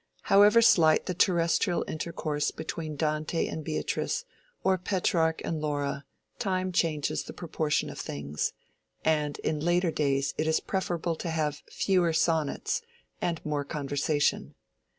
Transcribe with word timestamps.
However 0.23 0.63
slight 0.63 1.05
the 1.05 1.13
terrestrial 1.13 1.85
intercourse 1.87 2.49
between 2.49 2.95
Dante 2.95 3.45
and 3.45 3.63
Beatrice 3.63 4.25
or 4.63 4.79
Petrarch 4.79 5.43
and 5.45 5.61
Laura, 5.61 6.05
time 6.39 6.71
changes 6.71 7.21
the 7.21 7.33
proportion 7.33 7.87
of 7.87 7.99
things, 7.99 8.51
and 9.05 9.37
in 9.43 9.59
later 9.59 9.91
days 9.91 10.33
it 10.39 10.47
is 10.47 10.59
preferable 10.59 11.15
to 11.17 11.29
have 11.29 11.61
fewer 11.69 12.13
sonnets 12.13 12.81
and 13.21 13.45
more 13.45 13.63
conversation. 13.63 14.55